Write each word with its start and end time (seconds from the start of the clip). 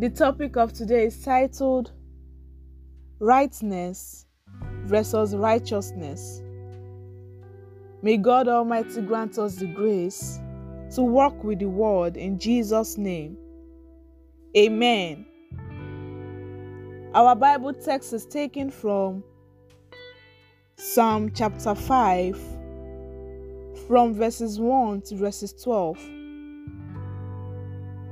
The 0.00 0.10
topic 0.10 0.56
of 0.56 0.72
today 0.72 1.06
is 1.06 1.24
titled 1.24 1.90
Rightness 3.18 4.26
versus 4.84 5.34
Righteousness. 5.34 6.40
May 8.02 8.16
God 8.16 8.46
Almighty 8.46 9.02
grant 9.02 9.40
us 9.40 9.56
the 9.56 9.66
grace 9.66 10.38
to 10.94 11.02
walk 11.02 11.42
with 11.42 11.58
the 11.58 11.68
Word 11.68 12.16
in 12.16 12.38
Jesus' 12.38 12.96
name. 12.96 13.36
Amen. 14.56 15.26
Our 17.12 17.34
Bible 17.34 17.72
text 17.72 18.12
is 18.12 18.24
taken 18.24 18.70
from 18.70 19.24
Psalm 20.76 21.32
chapter 21.34 21.74
5, 21.74 22.40
from 23.88 24.14
verses 24.14 24.60
1 24.60 25.02
to 25.02 25.16
verses 25.16 25.52
12. 25.54 25.98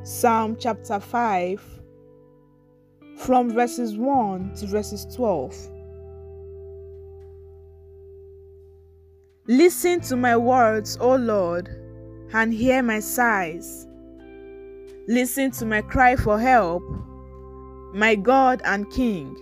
Psalm 0.03 0.57
chapter 0.57 1.01
5, 1.01 1.76
from 3.27 3.51
verses 3.51 3.97
1 3.97 4.55
to 4.55 4.67
verses 4.67 5.05
12. 5.17 5.69
Listen 9.49 10.01
to 10.03 10.15
my 10.15 10.37
words, 10.37 10.97
O 11.01 11.17
Lord, 11.17 11.69
and 12.33 12.55
hear 12.55 12.85
my 12.85 13.01
sighs. 13.01 13.89
Listen 15.09 15.51
to 15.53 15.67
my 15.67 15.83
cry 15.83 16.15
for 16.15 16.39
help, 16.39 16.85
my 17.93 18.15
God 18.15 18.63
and 18.65 18.89
King. 18.93 19.37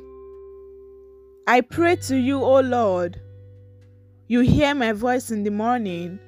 I 1.46 1.60
pray 1.60 1.96
to 1.96 2.16
you, 2.16 2.42
O 2.42 2.60
Lord. 2.60 3.20
You 4.28 4.40
hear 4.40 4.74
my 4.74 4.92
voice 4.92 5.30
in 5.30 5.42
the 5.42 5.50
morning. 5.50 6.18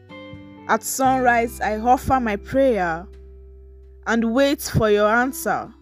At 0.69 0.83
sunrise, 0.83 1.59
I 1.62 1.79
offer 1.79 2.21
my 2.21 2.37
prayer 2.37 3.07
and 4.07 4.34
wait 4.34 4.61
for 4.61 4.91
your 4.91 5.09
answer. 5.09 5.73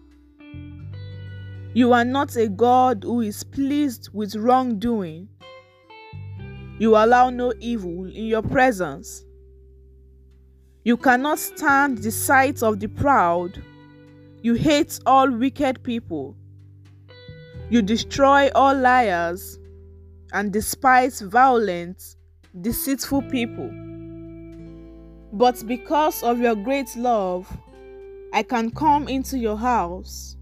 You 1.75 1.91
are 1.91 2.05
not 2.05 2.37
a 2.37 2.47
God 2.47 3.03
who 3.03 3.19
is 3.19 3.43
pleased 3.43 4.07
with 4.13 4.33
wrongdoing. 4.37 5.27
You 6.79 6.95
allow 6.95 7.29
no 7.29 7.51
evil 7.59 8.05
in 8.05 8.27
your 8.27 8.43
presence. 8.43 9.25
You 10.85 10.95
cannot 10.95 11.37
stand 11.37 11.97
the 11.97 12.11
sight 12.11 12.63
of 12.63 12.79
the 12.79 12.87
proud. 12.87 13.61
You 14.41 14.53
hate 14.53 15.01
all 15.05 15.29
wicked 15.29 15.83
people. 15.83 16.37
You 17.69 17.81
destroy 17.81 18.49
all 18.55 18.73
liars 18.73 19.59
and 20.31 20.53
despise 20.53 21.19
violent, 21.19 22.15
deceitful 22.61 23.23
people. 23.23 23.69
But 25.33 25.61
because 25.67 26.23
of 26.23 26.39
your 26.39 26.55
great 26.55 26.95
love, 26.95 27.51
I 28.31 28.43
can 28.43 28.71
come 28.71 29.09
into 29.09 29.37
your 29.37 29.57
house. 29.57 30.34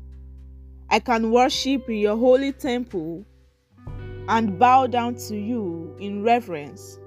I 0.89 0.99
can 0.99 1.31
worship 1.31 1.89
in 1.89 1.95
your 1.95 2.17
holy 2.17 2.51
temple 2.51 3.25
and 4.27 4.57
bow 4.57 4.87
down 4.87 5.15
to 5.15 5.35
you 5.35 5.95
in 5.99 6.23
reverence. 6.23 6.99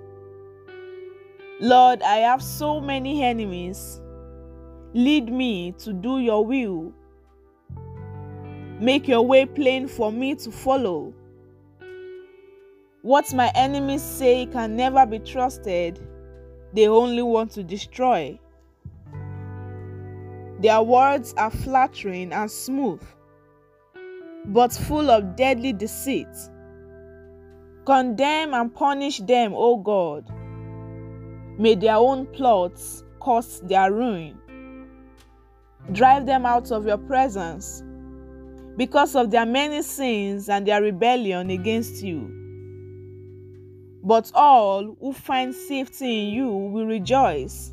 Lord, 1.60 2.03
I 2.03 2.16
have 2.16 2.42
so 2.42 2.81
many 2.81 3.22
enemies. 3.22 4.00
Lead 4.92 5.32
me 5.32 5.72
to 5.78 5.92
do 5.92 6.19
your 6.19 6.44
will. 6.44 6.92
Make 8.81 9.09
your 9.09 9.22
way 9.22 9.47
plain 9.47 9.88
for 9.88 10.12
me 10.12 10.34
to 10.34 10.50
follow. 10.50 11.15
What 13.03 13.32
my 13.32 13.50
enemies 13.54 14.03
say 14.03 14.47
can 14.47 14.76
never 14.76 15.06
be 15.06 15.19
trusted, 15.20 15.98
they 16.75 16.88
only 16.88 17.22
want 17.22 17.53
to 17.53 17.62
destroy. 17.62 18.38
Their 20.60 20.82
words 20.82 21.32
are 21.38 21.50
flattering 21.50 22.32
and 22.32 22.50
smooth 22.50 23.03
but 24.46 24.72
full 24.72 25.10
of 25.10 25.36
deadly 25.36 25.72
deceit. 25.72 26.28
Condemn 27.84 28.54
and 28.54 28.74
punish 28.74 29.18
them, 29.18 29.52
O 29.54 29.76
God. 29.76 30.28
May 31.58 31.74
their 31.74 31.96
own 31.96 32.26
plots 32.26 33.04
cause 33.20 33.60
their 33.60 33.92
ruin. 33.92 34.38
Drive 35.92 36.26
them 36.26 36.46
out 36.46 36.70
of 36.70 36.86
your 36.86 36.98
presence 36.98 37.82
because 38.76 39.14
of 39.14 39.30
their 39.30 39.46
many 39.46 39.82
sins 39.82 40.48
and 40.48 40.66
their 40.66 40.82
rebellion 40.82 41.50
against 41.50 42.02
you. 42.02 42.32
But 44.02 44.30
all 44.34 44.96
who 45.00 45.12
find 45.12 45.54
safety 45.54 46.28
in 46.28 46.34
you 46.34 46.48
will 46.48 46.86
rejoice. 46.86 47.72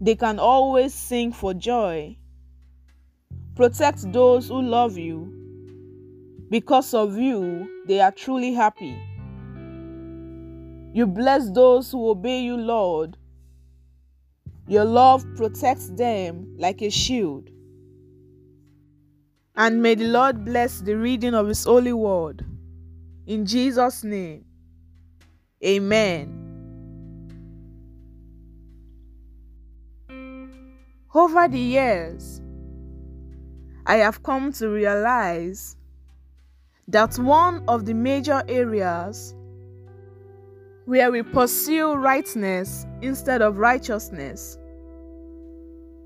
They 0.00 0.16
can 0.16 0.38
always 0.38 0.92
sing 0.92 1.32
for 1.32 1.54
joy 1.54 2.16
Protect 3.54 4.12
those 4.12 4.48
who 4.48 4.62
love 4.62 4.96
you. 4.96 5.38
Because 6.48 6.94
of 6.94 7.16
you, 7.16 7.82
they 7.86 8.00
are 8.00 8.12
truly 8.12 8.52
happy. 8.52 8.96
You 10.94 11.06
bless 11.06 11.50
those 11.50 11.90
who 11.90 12.10
obey 12.10 12.42
you, 12.42 12.56
Lord. 12.56 13.16
Your 14.66 14.84
love 14.84 15.24
protects 15.36 15.88
them 15.90 16.54
like 16.58 16.82
a 16.82 16.90
shield. 16.90 17.50
And 19.56 19.82
may 19.82 19.94
the 19.94 20.08
Lord 20.08 20.44
bless 20.44 20.80
the 20.80 20.96
reading 20.96 21.34
of 21.34 21.48
His 21.48 21.64
holy 21.64 21.92
word. 21.92 22.44
In 23.26 23.44
Jesus' 23.46 24.02
name, 24.04 24.44
Amen. 25.64 26.38
Over 31.14 31.46
the 31.46 31.58
years, 31.58 32.40
I 33.86 33.96
have 33.96 34.22
come 34.22 34.52
to 34.54 34.68
realize 34.68 35.76
that 36.88 37.18
one 37.18 37.64
of 37.66 37.84
the 37.84 37.94
major 37.94 38.42
areas 38.46 39.34
where 40.84 41.10
we 41.10 41.22
pursue 41.22 41.94
rightness 41.94 42.86
instead 43.00 43.42
of 43.42 43.58
righteousness 43.58 44.58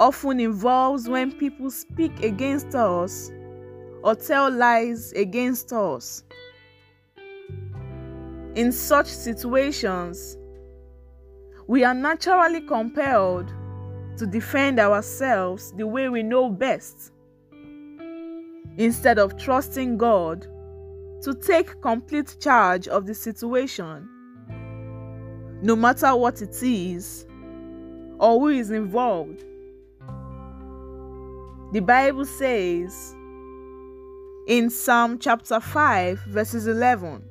often 0.01 0.41
involves 0.41 1.09
when 1.09 1.33
people 1.33 1.71
speak 1.71 2.23
against 2.23 2.75
us 2.75 3.31
or 4.03 4.15
tell 4.15 4.51
lies 4.51 5.13
against 5.13 5.73
us. 5.73 6.23
In 8.55 8.73
such 8.73 9.07
situations, 9.07 10.39
we 11.67 11.85
are 11.85 11.95
naturally 11.95 12.63
compelled 12.63 13.53
to 14.17 14.27
defend 14.27 14.79
ourselves 14.79 15.73
the 15.73 15.87
way 15.87 16.09
we 16.09 16.23
know 16.23 16.49
best 16.49 17.13
instead 18.77 19.19
of 19.19 19.37
trusting 19.37 19.99
God 19.99 20.47
to 21.23 21.35
take 21.35 21.81
complete 21.81 22.37
charge 22.41 22.89
of 22.89 23.07
the 23.07 23.15
situation, 23.15 24.09
no 25.63 25.75
matter 25.75 26.15
what 26.15 26.43
it 26.43 26.63
is 26.63 27.27
or 28.19 28.41
who 28.41 28.49
is 28.49 28.71
involved. 28.71 29.45
The 31.73 31.81
Bible 31.81 32.25
says 32.25 33.15
in 34.47 34.71
Psalm 34.71 35.19
chapter 35.19 35.61
5, 35.61 36.21
verses 36.29 36.67
11 36.67 37.25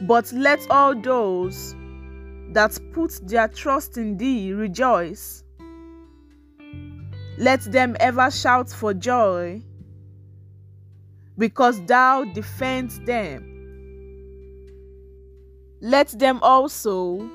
But 0.00 0.32
let 0.32 0.68
all 0.70 0.98
those 0.98 1.76
that 2.52 2.78
put 2.92 3.20
their 3.28 3.48
trust 3.48 3.98
in 3.98 4.16
thee 4.16 4.52
rejoice. 4.52 5.43
Let 7.36 7.62
them 7.62 7.96
ever 7.98 8.30
shout 8.30 8.70
for 8.70 8.94
joy, 8.94 9.62
because 11.36 11.84
thou 11.86 12.24
defends 12.24 13.00
them. 13.00 13.50
Let 15.80 16.18
them 16.18 16.38
also 16.42 17.28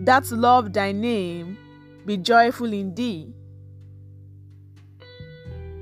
that 0.00 0.30
love 0.30 0.72
thy 0.72 0.92
name 0.92 1.56
be 2.04 2.16
joyful 2.16 2.72
in 2.72 2.94
thee. 2.94 3.32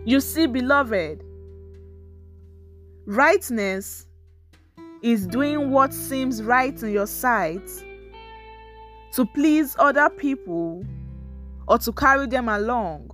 You 0.04 0.20
see, 0.20 0.46
beloved, 0.46 1.24
rightness 3.06 4.06
is 5.02 5.26
doing 5.26 5.70
what 5.70 5.92
seems 5.92 6.42
right 6.42 6.80
in 6.82 6.90
your 6.90 7.06
sight 7.06 7.68
to 9.12 9.24
please 9.24 9.74
other 9.78 10.10
people 10.10 10.84
or 11.66 11.78
to 11.78 11.93
carry 11.93 12.26
them 12.26 12.49
along. 12.49 13.11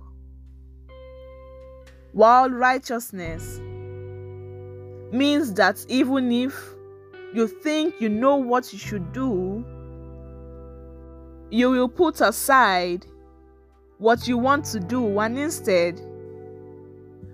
While 2.13 2.49
righteousness 2.49 3.59
means 5.11 5.53
that 5.53 5.85
even 5.87 6.31
if 6.31 6.73
you 7.33 7.47
think 7.47 8.01
you 8.01 8.09
know 8.09 8.35
what 8.35 8.73
you 8.73 8.79
should 8.79 9.13
do, 9.13 9.65
you 11.49 11.69
will 11.69 11.89
put 11.89 12.21
aside 12.21 13.05
what 13.97 14.27
you 14.27 14.37
want 14.37 14.65
to 14.65 14.79
do 14.79 15.19
and 15.19 15.37
instead 15.37 16.01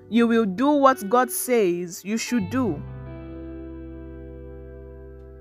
you 0.09 0.27
will 0.27 0.45
do 0.45 0.69
what 0.69 1.09
God 1.09 1.31
says 1.31 2.03
you 2.03 2.17
should 2.17 2.49
do. 2.49 2.81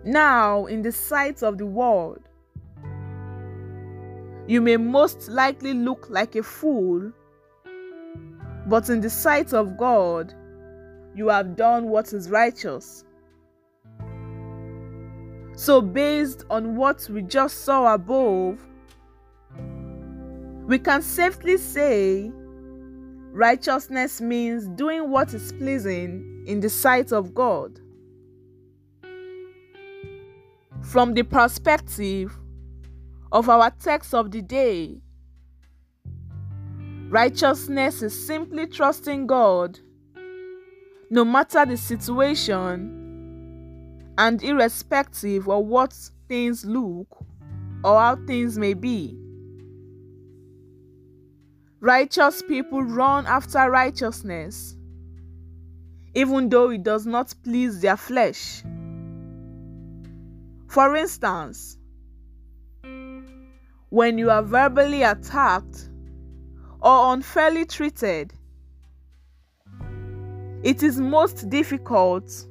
Now, 0.04 0.66
in 0.66 0.82
the 0.82 0.92
sight 0.92 1.42
of 1.42 1.58
the 1.58 1.66
world, 1.66 2.25
you 4.48 4.60
may 4.60 4.76
most 4.76 5.28
likely 5.28 5.74
look 5.74 6.06
like 6.08 6.36
a 6.36 6.42
fool, 6.42 7.12
but 8.66 8.88
in 8.88 9.00
the 9.00 9.10
sight 9.10 9.52
of 9.52 9.76
God, 9.76 10.32
you 11.14 11.28
have 11.28 11.56
done 11.56 11.88
what 11.88 12.12
is 12.12 12.30
righteous. 12.30 13.04
So, 15.56 15.80
based 15.80 16.44
on 16.50 16.76
what 16.76 17.08
we 17.08 17.22
just 17.22 17.64
saw 17.64 17.94
above, 17.94 18.60
we 20.66 20.78
can 20.78 21.00
safely 21.00 21.56
say 21.56 22.30
righteousness 23.32 24.20
means 24.20 24.68
doing 24.68 25.10
what 25.10 25.32
is 25.32 25.52
pleasing 25.52 26.44
in 26.46 26.60
the 26.60 26.68
sight 26.68 27.12
of 27.12 27.34
God. 27.34 27.80
From 30.82 31.14
the 31.14 31.22
perspective 31.22 32.36
of 33.32 33.48
our 33.48 33.70
text 33.70 34.14
of 34.14 34.30
the 34.30 34.42
day, 34.42 35.00
righteousness 37.08 38.02
is 38.02 38.26
simply 38.26 38.66
trusting 38.66 39.26
God 39.26 39.78
no 41.10 41.24
matter 41.24 41.64
the 41.64 41.76
situation 41.76 43.02
and 44.18 44.42
irrespective 44.42 45.48
of 45.48 45.66
what 45.66 45.92
things 46.28 46.64
look 46.64 47.24
or 47.84 48.00
how 48.00 48.16
things 48.26 48.58
may 48.58 48.74
be. 48.74 49.16
Righteous 51.80 52.42
people 52.42 52.82
run 52.82 53.26
after 53.26 53.70
righteousness, 53.70 54.76
even 56.14 56.48
though 56.48 56.70
it 56.70 56.82
does 56.82 57.06
not 57.06 57.34
please 57.44 57.80
their 57.80 57.96
flesh. 57.96 58.62
For 60.68 60.96
instance, 60.96 61.78
when 63.90 64.18
you 64.18 64.30
are 64.30 64.42
verbally 64.42 65.02
attacked 65.02 65.90
or 66.80 67.14
unfairly 67.14 67.64
treated, 67.64 68.32
it 70.62 70.82
is 70.82 70.98
most 70.98 71.48
difficult 71.48 72.46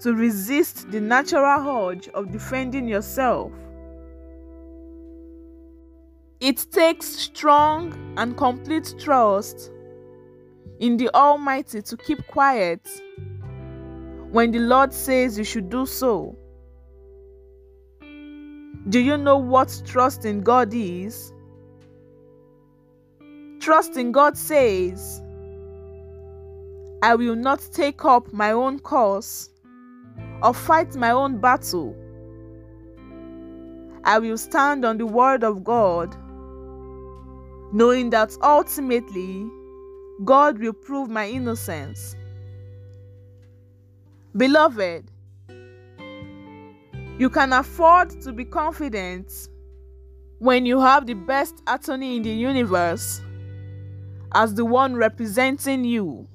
to 0.00 0.14
resist 0.14 0.90
the 0.90 1.00
natural 1.00 1.88
urge 1.88 2.08
of 2.08 2.30
defending 2.32 2.88
yourself. 2.88 3.52
It 6.40 6.66
takes 6.72 7.06
strong 7.06 8.14
and 8.16 8.36
complete 8.36 8.94
trust 8.98 9.70
in 10.80 10.96
the 10.96 11.08
Almighty 11.14 11.80
to 11.80 11.96
keep 11.96 12.26
quiet 12.26 12.86
when 14.30 14.50
the 14.50 14.58
Lord 14.58 14.92
says 14.92 15.38
you 15.38 15.44
should 15.44 15.70
do 15.70 15.86
so. 15.86 16.36
Do 18.88 19.00
you 19.00 19.16
know 19.16 19.38
what 19.38 19.82
trust 19.86 20.24
in 20.24 20.42
God 20.42 20.72
is? 20.74 21.32
Trust 23.60 23.96
in 23.96 24.12
God 24.12 24.36
says, 24.36 25.22
I 27.02 27.14
will 27.14 27.36
not 27.36 27.66
take 27.72 28.04
up 28.04 28.32
my 28.32 28.50
own 28.52 28.78
cause 28.78 29.48
or 30.42 30.52
fight 30.52 30.94
my 30.96 31.10
own 31.10 31.38
battle. 31.38 31.96
I 34.04 34.18
will 34.18 34.36
stand 34.36 34.84
on 34.84 34.98
the 34.98 35.06
word 35.06 35.44
of 35.44 35.64
God 35.64 36.14
knowing 37.72 38.10
that 38.10 38.36
ultimately 38.42 39.50
God 40.24 40.58
will 40.58 40.74
prove 40.74 41.08
my 41.08 41.28
innocence. 41.28 42.14
Beloved, 44.36 45.10
you 47.18 47.30
can 47.30 47.52
afford 47.52 48.10
to 48.22 48.32
be 48.32 48.44
confident 48.44 49.48
when 50.38 50.66
you 50.66 50.80
have 50.80 51.06
the 51.06 51.14
best 51.14 51.62
attorney 51.66 52.16
in 52.16 52.22
the 52.22 52.30
universe 52.30 53.20
as 54.32 54.54
the 54.54 54.64
one 54.64 54.96
representing 54.96 55.84
you. 55.84 56.26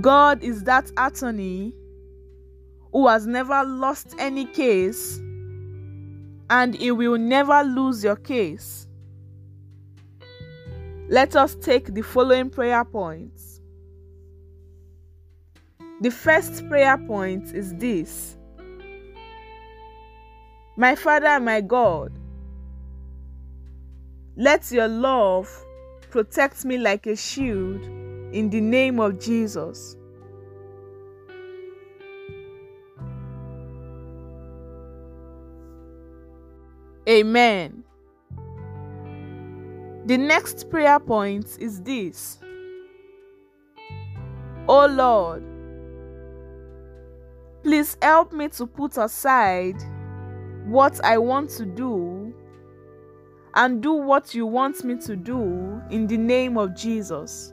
God 0.00 0.42
is 0.42 0.64
that 0.64 0.90
attorney 0.96 1.74
who 2.92 3.08
has 3.08 3.26
never 3.26 3.62
lost 3.64 4.14
any 4.18 4.46
case 4.46 5.18
and 6.48 6.74
he 6.74 6.90
will 6.90 7.18
never 7.18 7.62
lose 7.62 8.02
your 8.02 8.16
case. 8.16 8.86
Let 11.08 11.36
us 11.36 11.54
take 11.56 11.92
the 11.92 12.02
following 12.02 12.50
prayer 12.50 12.84
points. 12.84 13.60
The 16.00 16.10
first 16.10 16.66
prayer 16.68 16.98
point 16.98 17.54
is 17.54 17.74
this 17.74 18.35
My 20.78 20.94
Father, 20.94 21.40
my 21.40 21.62
God, 21.62 22.12
let 24.36 24.70
your 24.70 24.88
love 24.88 25.48
protect 26.10 26.66
me 26.66 26.76
like 26.76 27.06
a 27.06 27.16
shield 27.16 27.82
in 28.34 28.50
the 28.50 28.60
name 28.60 29.00
of 29.00 29.18
Jesus. 29.18 29.96
Amen. 37.08 37.82
The 40.04 40.18
next 40.18 40.68
prayer 40.68 41.00
point 41.00 41.56
is 41.58 41.80
this 41.80 42.38
Oh 44.68 44.86
Lord, 44.86 45.42
please 47.62 47.96
help 48.02 48.32
me 48.32 48.48
to 48.48 48.66
put 48.66 48.98
aside 48.98 49.76
what 50.66 51.02
I 51.04 51.16
want 51.16 51.50
to 51.50 51.64
do 51.64 52.34
and 53.54 53.82
do 53.82 53.92
what 53.92 54.34
you 54.34 54.46
want 54.46 54.84
me 54.84 54.96
to 54.98 55.16
do 55.16 55.80
in 55.90 56.06
the 56.06 56.16
name 56.16 56.58
of 56.58 56.74
Jesus. 56.76 57.52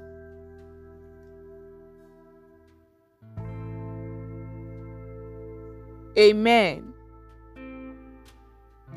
Amen. 6.18 6.94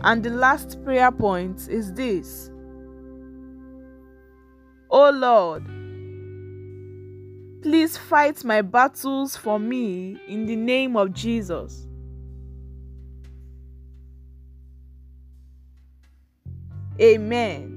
And 0.02 0.22
the 0.22 0.30
last 0.30 0.82
prayer 0.82 1.12
point 1.12 1.68
is 1.68 1.92
this 1.92 2.50
O 4.90 5.10
Lord, 5.10 5.64
please 7.62 7.96
fight 7.96 8.44
my 8.44 8.62
battles 8.62 9.36
for 9.36 9.58
me 9.58 10.18
in 10.26 10.46
the 10.46 10.56
name 10.56 10.96
of 10.96 11.12
Jesus. 11.12 11.85
Amen. 17.00 17.72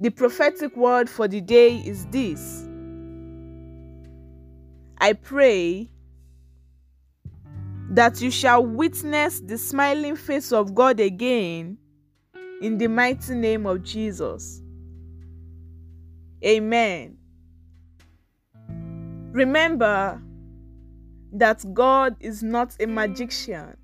The 0.00 0.10
prophetic 0.10 0.76
word 0.76 1.10
for 1.10 1.28
the 1.28 1.40
day 1.40 1.76
is 1.76 2.06
this 2.06 2.66
I 4.98 5.14
pray 5.14 5.90
that 7.90 8.20
you 8.20 8.30
shall 8.30 8.64
witness 8.64 9.40
the 9.40 9.58
smiling 9.58 10.16
face 10.16 10.52
of 10.52 10.74
God 10.74 11.00
again 11.00 11.78
in 12.60 12.78
the 12.78 12.86
mighty 12.86 13.34
name 13.34 13.66
of 13.66 13.82
Jesus. 13.82 14.62
Amen. 16.44 17.16
Remember 19.32 20.20
that 21.32 21.64
God 21.74 22.16
is 22.20 22.42
not 22.42 22.76
a 22.80 22.86
magician. 22.86 23.76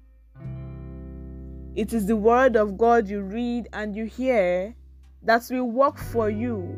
It 1.77 1.93
is 1.93 2.07
the 2.07 2.17
word 2.17 2.57
of 2.57 2.79
God 2.79 3.07
you 3.07 3.21
read 3.21 3.69
and 3.75 3.95
you 3.95 4.07
hear 4.07 4.75
that 5.23 5.47
will 5.51 5.71
work 5.71 5.99
for 5.99 6.31
you 6.31 6.75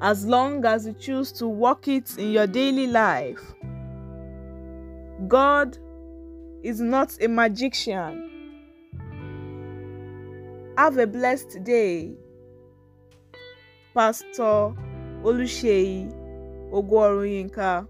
as 0.00 0.26
long 0.26 0.64
as 0.64 0.84
you 0.84 0.94
choose 0.94 1.30
to 1.32 1.46
walk 1.46 1.86
it 1.86 2.18
in 2.18 2.32
your 2.32 2.48
daily 2.48 2.88
life. 2.88 3.40
God 5.28 5.78
is 6.64 6.80
not 6.80 7.16
a 7.22 7.28
magician. 7.28 8.30
Have 10.76 10.98
a 10.98 11.06
blessed 11.06 11.62
day. 11.62 12.14
Pastor 13.94 14.74
Oluseyi 15.22 16.12
Ogworuyinka. 16.72 17.86